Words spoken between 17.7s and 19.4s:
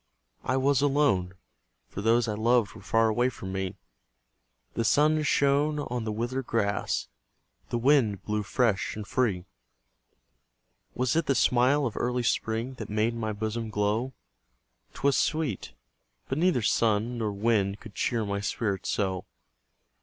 Could cheer my spirit so.